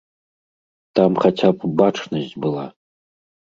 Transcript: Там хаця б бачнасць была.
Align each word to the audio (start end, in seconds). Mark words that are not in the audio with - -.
Там 0.99 1.19
хаця 1.25 1.49
б 1.59 1.69
бачнасць 1.83 2.33
была. 2.47 2.65